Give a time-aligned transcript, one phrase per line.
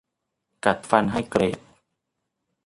[0.65, 1.59] กัดฟันให้เกรด